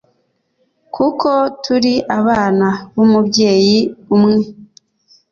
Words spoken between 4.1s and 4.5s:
umwe